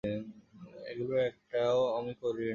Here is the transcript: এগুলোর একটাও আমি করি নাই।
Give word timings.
এগুলোর 0.91 1.19
একটাও 1.29 1.79
আমি 1.97 2.13
করি 2.21 2.39
নাই। 2.39 2.49